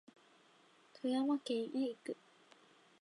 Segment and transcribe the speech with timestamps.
[0.99, 2.17] 富山県へ行く